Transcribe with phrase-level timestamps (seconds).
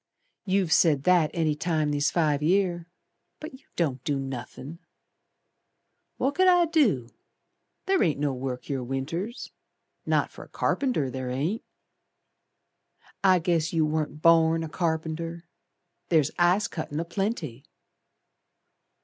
[0.45, 2.87] "You've said that any time these five year,
[3.39, 4.79] But you don't do nothin'."
[6.17, 7.09] "Wot could I do?
[7.85, 9.51] Ther ain't no work here Winters.
[10.07, 11.63] Not fer a carpenter, ther ain't."
[13.23, 15.43] "I guess you warn't born a carpenter.
[16.09, 17.63] Ther's ice cuttin' a plenty."